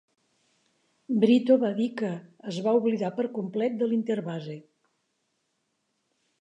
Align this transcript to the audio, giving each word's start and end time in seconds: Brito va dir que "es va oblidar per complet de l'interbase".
Brito 1.23 1.57
va 1.65 1.69
dir 1.81 1.85
que 1.99 2.09
"es 2.53 2.59
va 2.69 2.75
oblidar 2.79 3.13
per 3.21 3.29
complet 3.37 3.79
de 3.83 3.91
l'interbase". 3.93 4.59